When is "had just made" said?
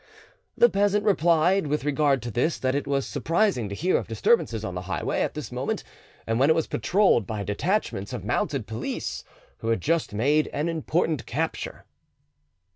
9.67-10.47